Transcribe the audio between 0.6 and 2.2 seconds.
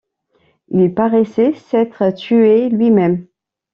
Il paraissait s’être